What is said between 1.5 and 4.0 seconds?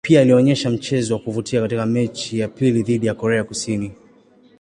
katika mechi ya pili dhidi ya Korea Kusini.